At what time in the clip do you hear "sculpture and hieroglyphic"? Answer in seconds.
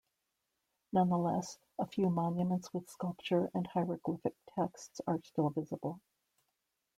2.89-4.33